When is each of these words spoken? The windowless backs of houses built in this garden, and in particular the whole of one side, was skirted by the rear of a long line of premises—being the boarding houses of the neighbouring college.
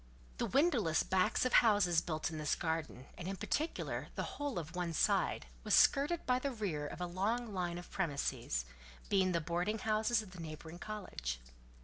The 0.39 0.47
windowless 0.47 1.03
backs 1.03 1.45
of 1.45 1.53
houses 1.53 2.01
built 2.01 2.31
in 2.31 2.39
this 2.39 2.55
garden, 2.55 3.05
and 3.19 3.27
in 3.27 3.35
particular 3.35 4.07
the 4.15 4.23
whole 4.23 4.57
of 4.57 4.75
one 4.75 4.93
side, 4.93 5.45
was 5.63 5.75
skirted 5.75 6.25
by 6.25 6.39
the 6.39 6.49
rear 6.49 6.87
of 6.87 6.99
a 7.01 7.05
long 7.05 7.53
line 7.53 7.77
of 7.77 7.91
premises—being 7.91 9.31
the 9.31 9.39
boarding 9.41 9.77
houses 9.77 10.23
of 10.23 10.31
the 10.31 10.39
neighbouring 10.41 10.79
college. 10.79 11.39